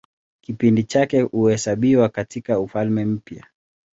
[0.41, 3.45] Kipindi chake huhesabiwa katIka Ufalme Mpya.